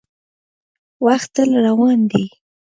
•وخت 1.05 1.29
تل 1.35 1.49
روان 1.67 1.99
دی. 2.11 2.23